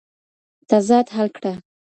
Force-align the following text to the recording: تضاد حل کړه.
تضاد 0.69 1.05
حل 1.15 1.27
کړه. 1.37 1.53